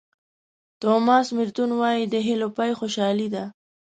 توماس 0.81 1.27
مېرټون 1.35 1.71
وایي 1.79 2.03
د 2.09 2.15
هیلو 2.27 2.47
پای 2.57 2.71
خوشالي 2.79 3.27
ده. 3.35 3.43